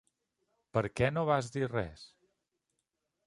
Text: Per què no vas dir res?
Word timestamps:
Per 0.77 0.81
què 0.99 1.09
no 1.17 1.25
vas 1.31 1.53
dir 1.57 1.63
res? 1.73 2.05